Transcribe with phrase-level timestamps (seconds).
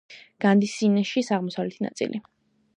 [0.45, 2.25] განდისიშანის აღმოსავლეთი ნაწილი.